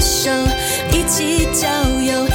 [0.00, 0.30] 手，
[0.92, 1.68] 一起郊
[2.00, 2.29] 游。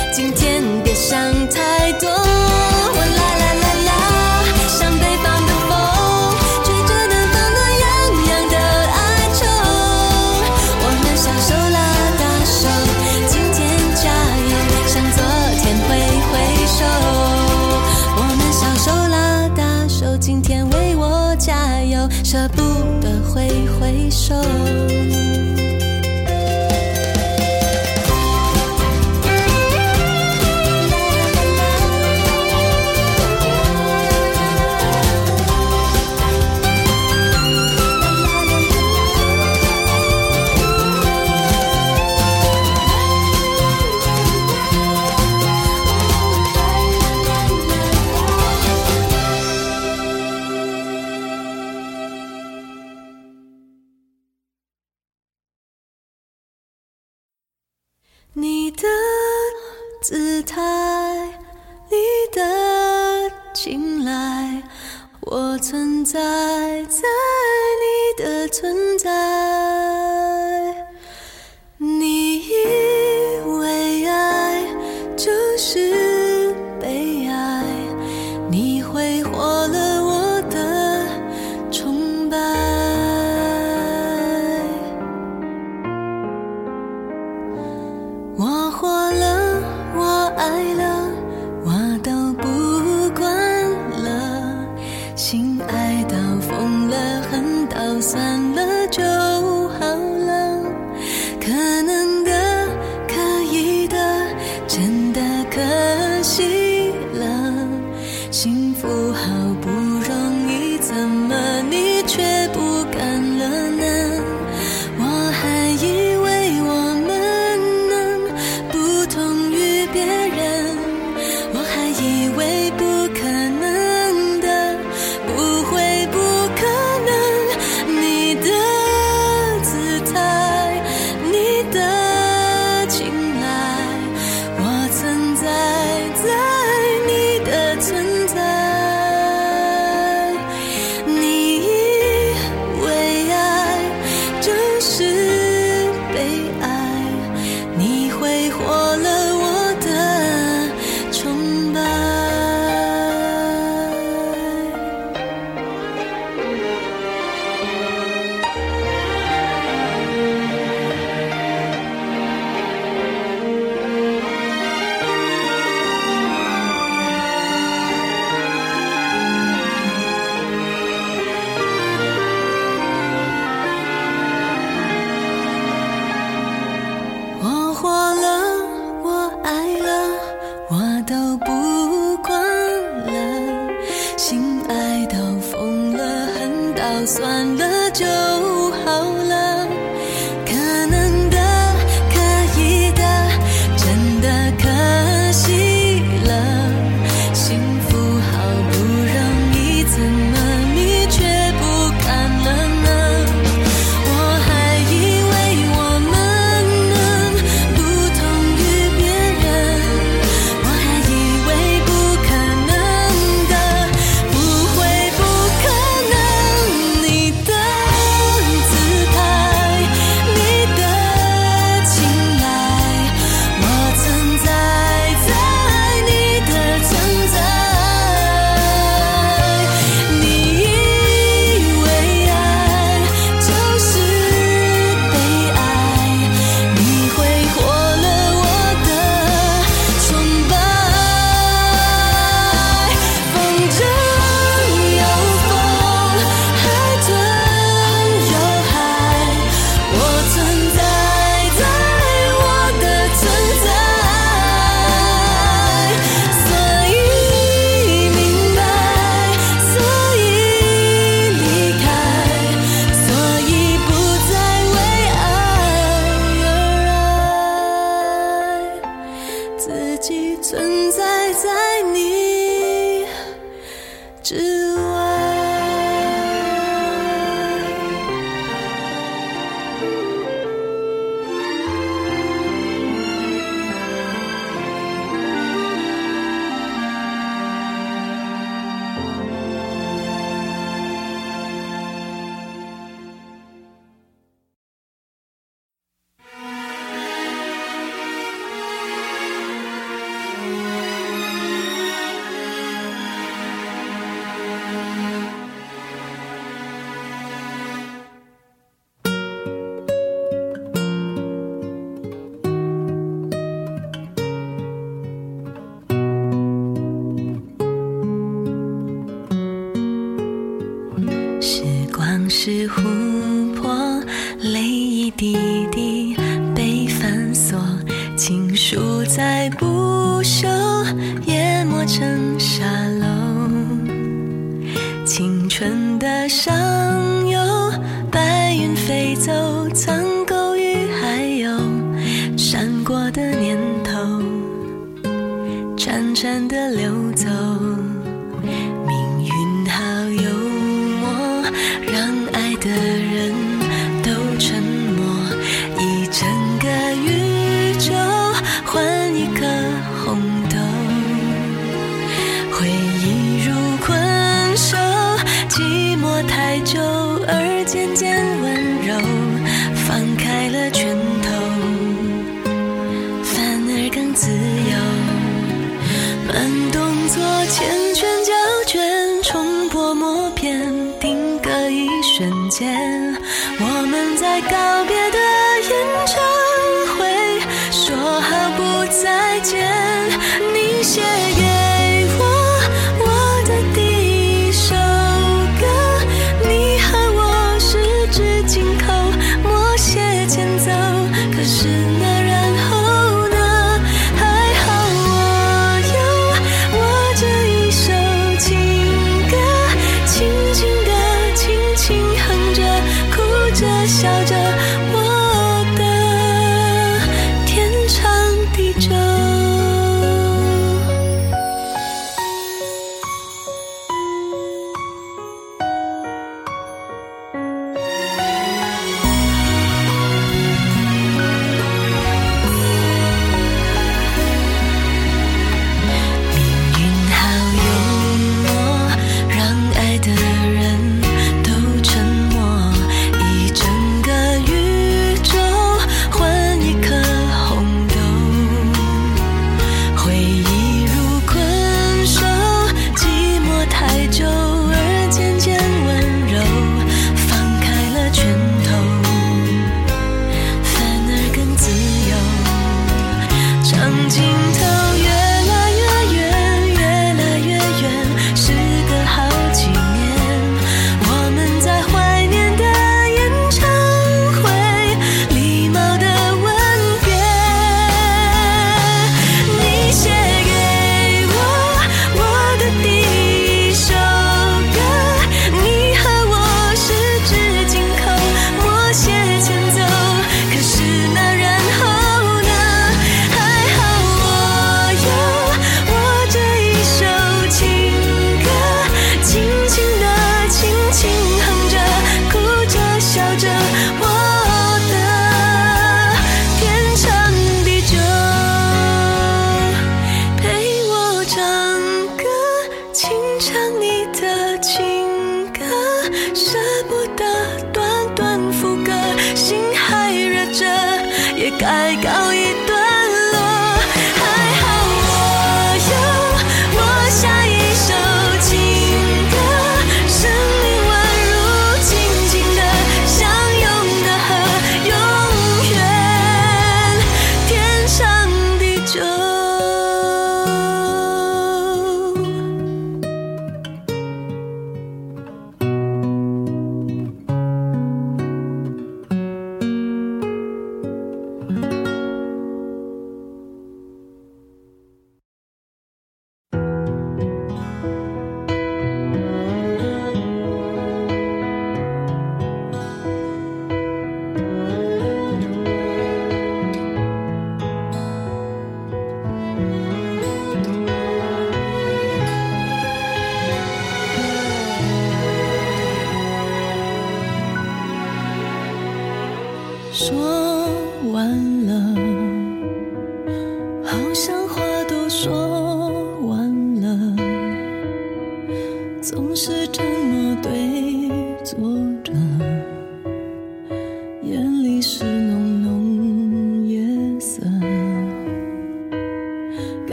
[322.16, 324.02] 光是琥珀，
[324.40, 325.65] 泪一滴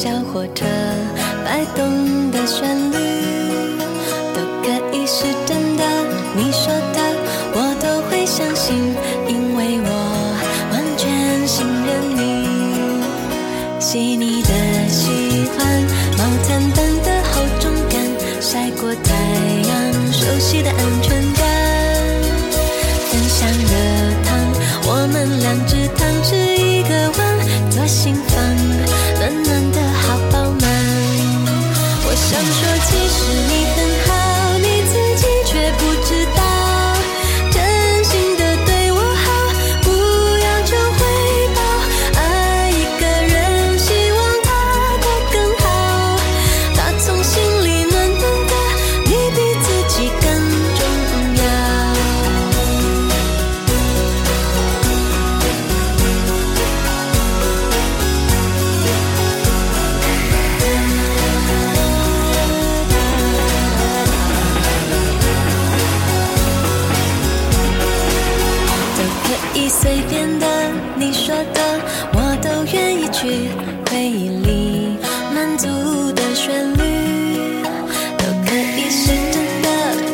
[0.00, 0.64] 小火车
[1.44, 3.37] 摆动的旋律。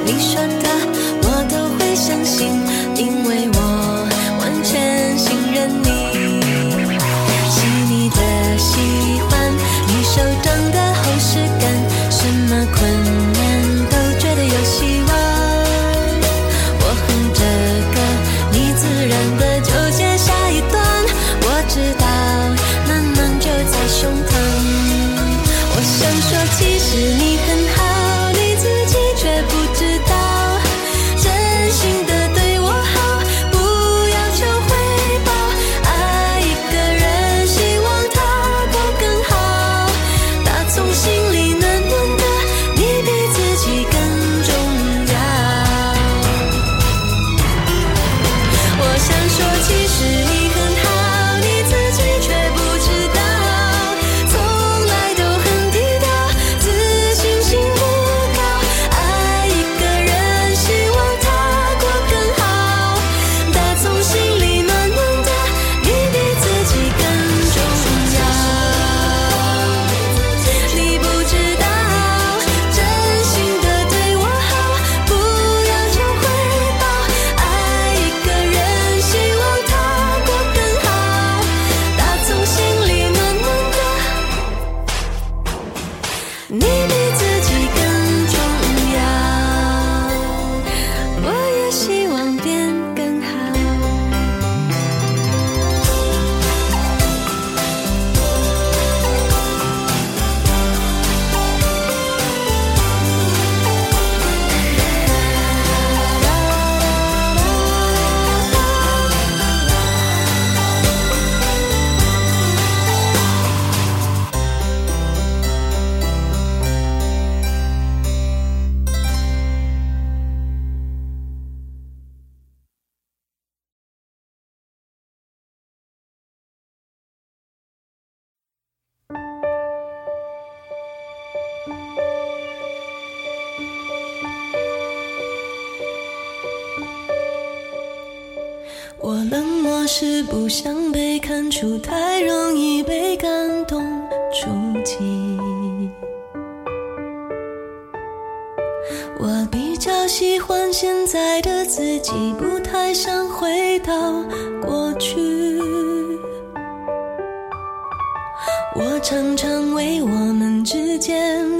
[0.06, 0.63] 你说的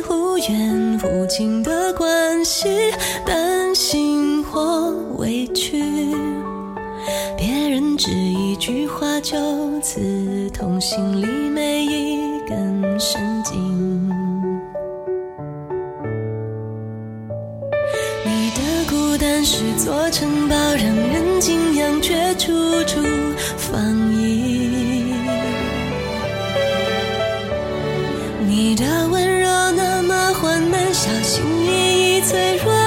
[0.02, 2.68] 忽远忽近的关系，
[3.24, 5.82] 担心或委屈，
[7.36, 9.36] 别人只一句话就
[9.80, 14.08] 刺痛心里每一根神经。
[18.24, 22.52] 你的孤单是座城堡，让人敬仰却处
[22.86, 23.00] 处
[23.56, 23.80] 防
[24.12, 24.23] 御。
[32.26, 32.83] 脆弱